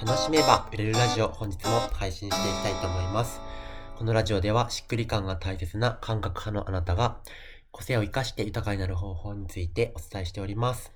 [0.00, 3.40] 楽しめば売れるラジオ本日も配信していきたいと思います。
[3.96, 7.18] このラジオではしっくり感が大切な感覚派のあなたが
[7.72, 10.92] 個性を活かして豊かになる方法についてお伝えしております。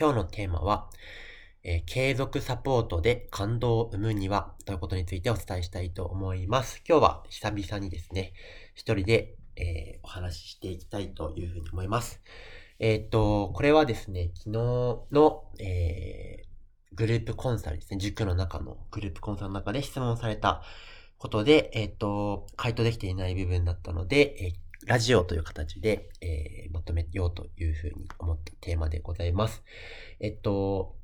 [0.00, 0.88] 今日のテーマは、
[1.62, 6.82] えー継続サポートで感動を生むにはということについてお伝えしたいと思います。
[6.88, 8.32] 今日は久々にですね、
[8.74, 12.22] 一人で、えーお話ししていきたいというふうに思います。
[12.78, 14.52] えーっと、これはですね、昨日
[15.12, 16.51] の、えー
[16.94, 20.62] グループコンサルですね、塾の中のグループコンサルの中で質問された
[21.18, 29.62] ことで、えーっと、回答できていない部分だったので、えーラジオという形で、えーまとめようというふうに思ったテーマでございます。
[30.18, 30.96] えっと、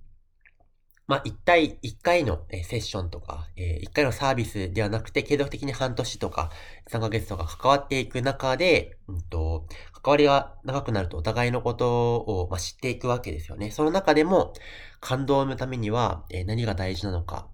[1.07, 6.51] まあ、一対一回のセッションとか、えー一回のサービスではなくて、継続的に半年とか
[6.89, 9.67] 3ヶ月とか関わっていく中で、うんと、
[10.09, 13.71] 関わりが長くなるとお互いのことを、ま、知っていくわけですよね。
[13.71, 14.55] その中でも、
[15.01, 17.47] 感動を生むためには、え何が大事なのか、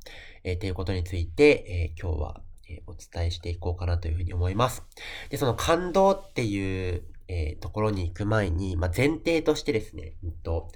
[0.44, 4.84] えー、ということについて、え今日は、えお伝えしていこうかなというふうに思います。
[5.30, 10.68] で、その感動っていう、えところに行く前に、まあ、前提としてですね、うんと、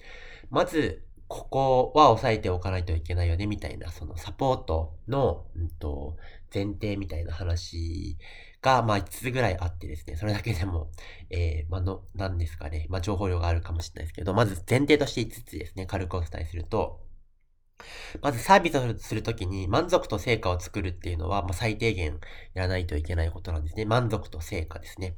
[0.50, 6.16] まず、ここは押さえておかないといけないよね、みたいな、そのサポートの、うんと、
[6.52, 8.16] 前提みたいな話
[8.62, 10.90] が、まあ、5つぐらいあってですね、それだけでも、
[11.30, 17.06] えー、まあ、の、なんですかね、まあ、情報量があるかもしれないですけど、まず前提として5つですね、軽くお伝えすると、
[18.22, 22.18] まずサービスをするときに満足と成果を作るっていうのは、まあ、最低限
[22.54, 23.84] やらないといけないことなんですね。
[23.84, 25.16] 満足と成果ですね。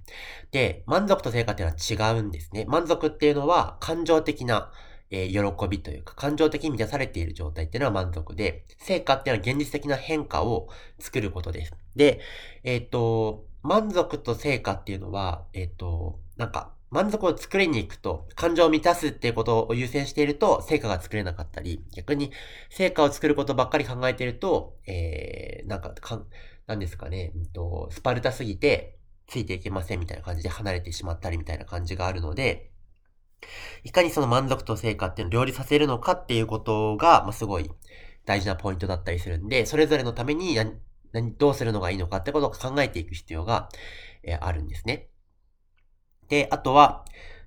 [0.50, 2.66] で、満足と成果っていうのは違うんですね。
[2.68, 4.70] 満足っていうのは感情的な、
[5.10, 11.74] えー喜びというか、感情的に満たされている状態っていうのは満足で、成果っていうのは現実的な変化を作ることです。
[11.96, 12.20] で、
[12.64, 22.32] えっ、と、満足と成果っていうのは、えっ、と、なんか、満足を作りに行くと、感情を満たすっていうことを優先していると、成果が作れなかったり、逆に、
[22.68, 26.26] 成果を作ることばっかり考えていると、えー、なんか、かん、
[26.66, 28.98] なんですかね、うんと、スパルタすぎて、
[29.28, 32.72] ついていけませんみたいな感じで離れてしまったりみたいな感じがあるので、
[33.84, 37.70] いかにその満足と成果っていうのを両立させるのかっていうことが、まあ、すごい
[38.26, 40.74] 大事なポイントだったりするんで、それぞれのために何、
[41.12, 43.68] 何、どうするのがいいのかってことを考えていく必要が、
[44.22, 45.08] えーあるんですね。
[46.28, 47.04] で、あとは、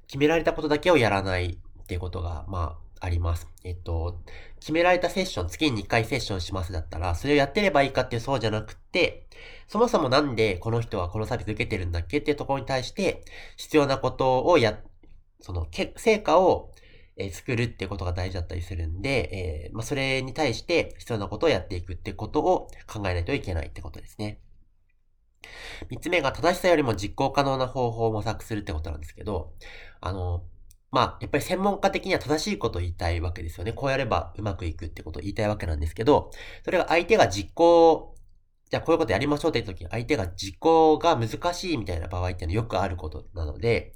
[0.08, 3.48] 決められたことだけをやらないっていうことが、まあ、あります。
[3.64, 4.22] えっと、
[4.60, 9.28] 決められたセッション、月に2回セッションしますだったら、それをやってればいいかっていうそうじゃなくて、
[9.68, 13.26] そもそもなんでこの人はこのサービス受けてるんだっけっていうところに対して、
[13.58, 14.80] 必要なことをや、
[15.44, 16.72] その、け成果を、
[17.18, 24.40] えー作るってことが大事だったりするんで、えーまあ、それに対して必要なことをやっていくってことを考えないといけないってことですね。
[25.90, 29.54] 三つ目が正しさよりも実行可能な方法を模索するってことなんですけど、
[30.02, 30.44] あの、
[30.92, 33.74] まあ、やっぱり専門家的には正しいことを言いたいわけですよね。
[33.74, 36.32] こうやればうまくいくってことを言いたいわけなんですけど、
[36.64, 38.13] それが相手が実行、
[38.74, 43.94] じゃあこういうことやりましょうって言った時に相手が実行が難しいみたいな場合っていうのはよくあることなので、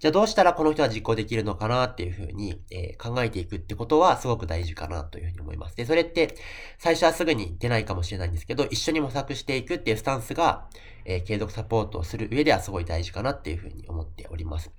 [0.00, 5.76] じゃあどうしたらこの人は実行できるのかなっていうふうに、え考えていくってことはすごく大事かなというふうに思います。
[5.76, 6.34] で、それって
[6.76, 10.66] 最初はすぐに出ないかもしれないんですけど、一緒に模索していくっていうスタンスが、
[11.04, 14.72] え継続サポートをする上ではすごい大事かなっていうふうに思っております。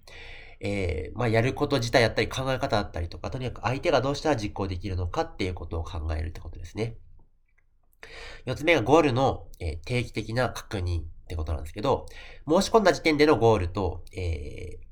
[0.59, 6.97] えーまあ、やること自体やったり考え方だったりとか、とにかく相手がどうしたら実行できるのかっていうことを考えるってことですね。
[8.46, 12.06] 四つ目がゴールの、え定期的な確認ってことなんですけど、
[12.47, 14.88] 申し込んだ時点でのゴールと、えー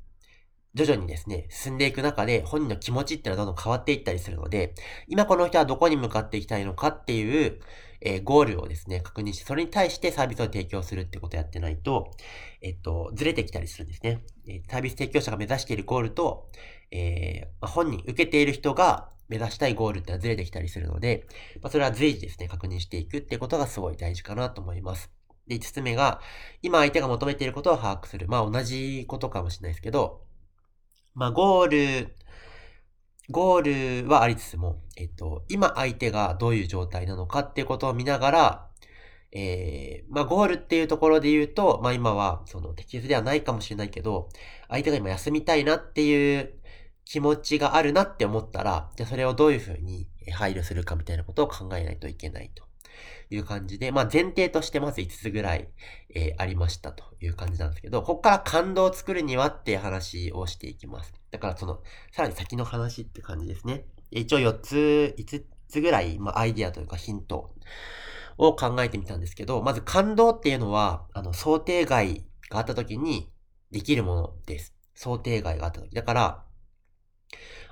[0.75, 4.75] 徐々にですね、進んでいく中で本人の気持ちっていうのはどんどん変わっていったりするので、
[5.07, 7.61] 今この人はどこに向かっていきたいのかっていう、
[8.01, 12.11] えーゴールをですね、確認して、それに対してサービスを提供するってことをやってないと、
[12.61, 14.21] えっと、ずれてきたりするんですね。
[14.49, 16.49] えサービス提供者が目指しているゴールと、
[16.91, 21.28] えー本人、受けている人が目指したいゴールってのはずれてきたりするので、
[21.62, 25.12] まあ、それは随時ですね、確認していくっていうことがすごい大事かなと思います。
[25.47, 26.22] で、5つ目が、
[26.62, 28.28] 今相手が求めていることを把握する。
[28.28, 30.22] まあ同じことかもしれないですけど、
[31.13, 32.16] まあゴール、
[33.30, 38.69] ゴールはありつつも、えっと、今相手がどういう状態なのかっていうことを見ながら、
[39.31, 44.30] えー、まあゴールっていうところで言うと、まあ今はその適切ではないかもしれないけど、
[44.69, 46.54] 相手が今休みたいなっていう
[47.06, 52.63] 気持ちがあるなって思ったら、じゃあそれをどういうふうに配慮するかみたいなことを考えないといけないと
[53.30, 55.69] いう感じで、まあ前提としてまず5つぐらい、
[56.13, 61.13] えーありましたという感じなんですけど、ここから感動を作るにはっていう話をしていきます。
[61.31, 61.81] だからその、
[62.12, 63.86] さらに先の話って感じですね。
[64.12, 67.54] 一応4つ、5つぐらい、まあアイディアというかヒント
[68.38, 73.31] を考えてみたんですけど、まず感動っていうのは、あの、想定外があった時に
[73.72, 74.74] できるものです。
[74.94, 75.94] 想定外があった時。
[75.94, 76.44] だから、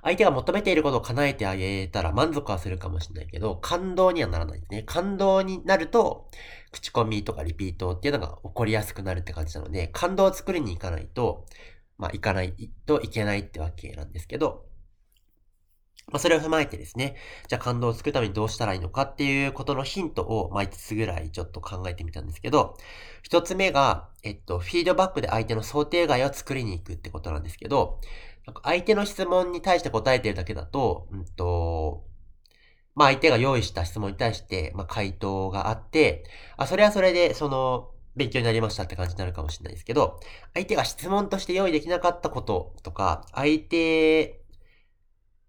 [0.04, 4.84] 相手が求めていることを叶えてあげたら満足はするかもしれないけど、感動にはならないですね。
[4.84, 6.30] 感動になると、
[6.72, 11.46] 口コミとかリピートっていうのが起こりやすくなるって感じなので、感動を作りに行かないと、
[11.98, 12.54] まあ、行かない
[12.86, 14.66] といけないってわけなんですけど、
[16.12, 17.16] まあ、それを踏まえてですね、
[17.48, 22.76] じゃあ感動を作るためにどうしたらいいのかっていうことのヒントを、まあ、5つぐらいちょっと考えてみたんですけど、
[23.30, 28.02] 1つ目が、えっと、フィードバックで相手の想定外を作りに行くってことなんですけど、
[28.46, 32.06] なんか相手の質問に対して答えてるだけだと、うんと、
[32.96, 36.26] まあ相手が用意した質問に対して、まあ回答があって、
[36.58, 40.20] あ、それはそれで、その、勉強になりましたって感じになるかもしれないですけど、
[40.54, 44.42] 相手が質問として用意できなかったこととか、相手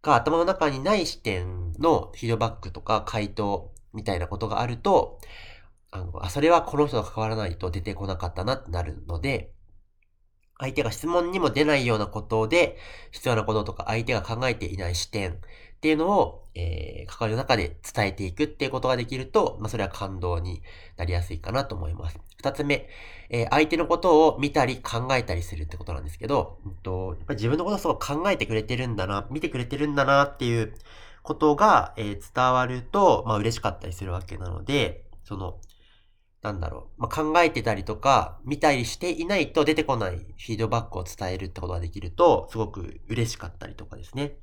[0.03, 5.19] が頭の中にない視点のフィードバックとか回答みたいなことがあると、
[5.91, 9.53] あの、あ、それはこの人と関わらないと出てこなかったなってなるので、
[10.65, 12.79] 相手が質問にも出ないようなことで、
[13.11, 15.35] 必要なこととか相手が考えていない視点っ
[15.83, 20.63] ていうのを、えー、関わりの中で伝えていくっていうことができると、まあ、それは感動に
[20.97, 22.19] なりやすいかなと思います。
[22.39, 22.89] 二つ目、
[23.29, 30.73] えー、相手のことを見たり考えたりするってことなんですけど、うんと、やっぱり自分のことをすごく考えてくれてるんだな、見てくれてるんだなっていう
[31.23, 35.59] ことが、えー、伝わると、まあ嬉しかったりするわけなので、その、
[36.45, 44.37] なんだろう、まあ、考えてたりとか、見たりしていないと出てこないフィードバックを伝えるってことができると、すごく嬉しかったりとかですね。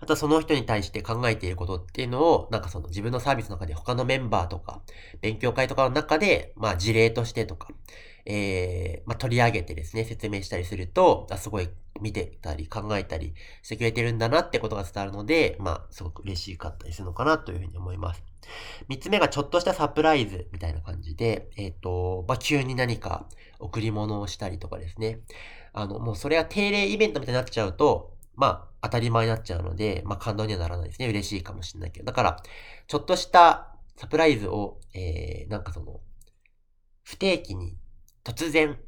[0.00, 4.82] あとはその人に対して考えていることっていうのを、なんかその自分のサービスの中で他のメンバーとか、
[5.20, 7.68] 勉強会とかの中で、まあ事例としてとか、
[8.26, 11.68] えー、まあ取り上げてですね、説明したりすると、あすごい
[12.00, 18.22] 見てたり考えたりしてくれてるんだなってことが伝わるので、まあすごく嬉しかったりするのかなというふうに思います。
[18.88, 23.26] 三つ目がちょっとしたサプライズみたいな感じで、えっ、ー、と、まあ急に何か
[23.58, 25.20] 贈り物をしたりとかですね。
[25.72, 31.08] あの、もうそれは定例イベントみたいになっちゃうと、まあ、当たり前になっちゃうので、まあ、感動にはならないですね。
[31.08, 32.06] 嬉しいかもしれないけど。
[32.06, 32.42] だから、
[32.86, 36.00] ちょっとしたサプライズを、えー、なんかその、
[37.02, 37.76] 不定期に
[38.24, 38.78] 突然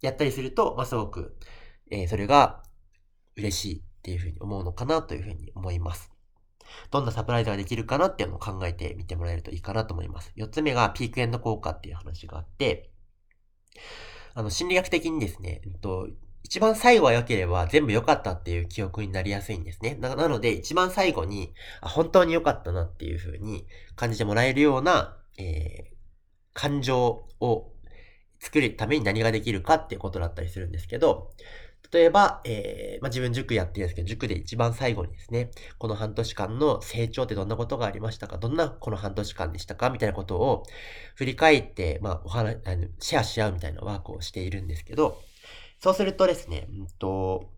[0.00, 1.36] やったりすると、まあ、すごく、
[1.90, 2.62] えー、それが
[3.36, 6.10] 嬉しいっていうふうに思うのかなというふうに思います。
[6.90, 10.32] どんなサプライズができるかなっていうのを考えてみてもらえるといいかなと思います。
[10.36, 12.90] 四つ目がピークエンド効果っていう話があって、
[14.34, 16.08] あの、心理学的にですね、えっと、
[16.42, 19.96] 一番最後は良ければ全部良かったっていう記憶になりやすいんですね。
[19.96, 23.66] なので、一番最後に、あ本当に良かったなっていう風に
[23.96, 25.94] 感じてもらえるような、えー、
[26.54, 27.69] 感情を
[28.40, 31.30] 作るために何ができるかっていうことだったりするんですけど、
[31.92, 38.38] 例えば、えー、まあ、自分塾やってるんですけど、塾で一番最後にですね、この半年間の成長ってどんなことがありましたか？
[38.38, 39.90] どんなこの半年間でしたか？
[39.90, 40.62] みたいなことを
[41.16, 45.20] 振り返って、まあ、お話、あの、シェアし合うみたいなワークをしているんですけど、
[45.80, 47.50] そうするとですね、うんと、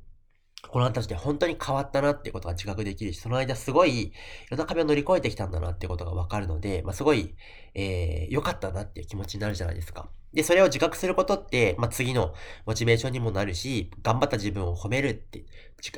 [0.69, 4.13] このたちで本当に変わったなっていうことが自覚できるし、その間すごい、い
[4.49, 7.35] ろんな壁を乗り越えてきたんだなっていうことがわかるので、まあ、すごい、
[7.75, 10.09] えー、良かったなっていう気持ちになるじゃないですか。
[10.35, 12.35] で、それを自覚することって、まあ、次の
[12.65, 15.45] モチベーションにもなるし、頑張った自分を褒めるって、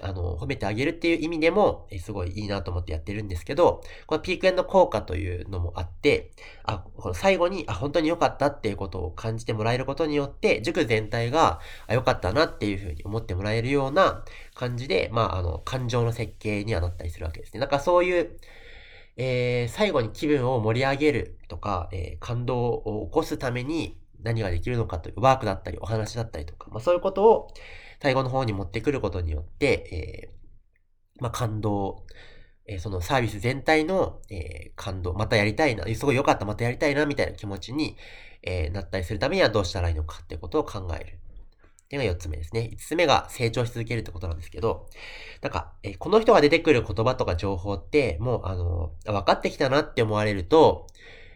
[0.02, 6.32] あの、褒めてあげるっていう意味でも、えすごいいいなと思ってやってるんですけど、このピークエンド効果というのもあって、
[6.64, 17.60] あ、この最後に、あ、本当に良かったっていうことを感じてもらえることによって、塾全体が、あ、良かったなっていうふうに思ってもらえるような感じで、まあ、あの、感情の設計にはなったりするわけですね。
[17.60, 18.38] なんかそういう、
[19.16, 27.48] えー、最後に気分を盛り上げるとか、えー、感動を起こすために、何ができるのかというワークだったりお話だったりとか、まあそういうことを
[28.02, 30.30] 最後の方に持ってくることによって、
[31.12, 32.04] えー、まあ感動、
[32.66, 37.96] えー、そのサービス全体の、えー、感動、またやりたいな、すごい良かった、またやりたいな、みたいな気持ちに、
[38.42, 41.18] え、なったりするためにはどうしたらいいのかってことを考える。
[41.84, 42.70] っていうのが4つ目ですね。
[42.72, 44.88] 5つ目が成長し続けるってことなんですけど、
[45.42, 50.86] なんか、えこの人が出てくる言葉とか情報って、もう、あの、分かってきたなって思われると、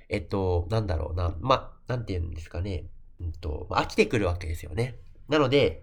[0.09, 1.35] えっと、なんだろうな。
[1.41, 2.85] ま、なんて言うんですかね。
[3.21, 4.97] うんと、飽きてくるわけですよね。
[5.29, 5.83] なので、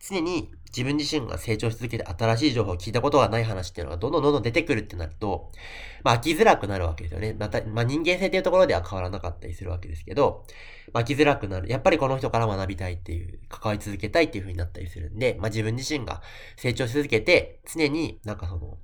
[0.00, 5.50] 常に自分自身が成長し続けて新しい情報を聞いたことがない話っていうのがどんどんどんどん出てくるってなると、
[6.04, 7.36] まあ飽きづらくなるわけですよね。
[7.38, 10.44] また、まあ人間性っていうところでは変わらなかったりするわけですけど、
[10.92, 11.68] まあ飽きづらくなる。
[11.68, 16.22] やっぱりこの人から学びたいっていう、関わり続けたいっていう風になったりするんで、まあ自分自身が
[16.56, 18.78] 成長し続けて、常になんかその、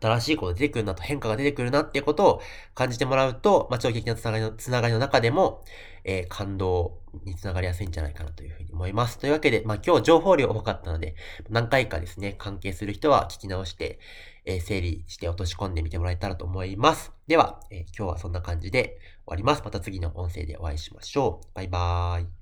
[0.00, 2.42] 新しいこと出てくるなと変化が出てくるなっていうことを
[2.74, 5.64] 感じてもらうと、まあ、長期的なつながりの、つながりの中でも、
[6.04, 9.18] えー、感動につながりやすいんじゃないかなというふうに思います。
[9.18, 11.14] というわけで、まあ、今日情報量多かったので、
[11.48, 13.98] 何回かですね、関係する人は聞き直して、
[14.44, 17.12] えー、整理して落とし込んでみてもらえたらと思います。
[17.26, 19.62] では、えー、今日はそんな感じで終わります。
[19.64, 21.46] また次の音声でお会いしましょう。
[21.54, 22.39] バイバーイ。